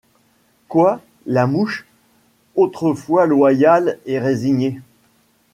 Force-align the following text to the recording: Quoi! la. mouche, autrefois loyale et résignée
Quoi! 0.67 0.99
la. 1.27 1.45
mouche, 1.45 1.85
autrefois 2.55 3.27
loyale 3.27 3.99
et 4.07 4.17
résignée 4.17 4.81